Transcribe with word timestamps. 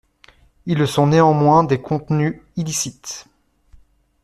Ils 0.65 0.79
le 0.79 0.87
sont 0.87 1.05
néanmoins 1.05 1.63
des 1.63 1.79
contenus 1.79 2.41
illicites. 2.55 3.27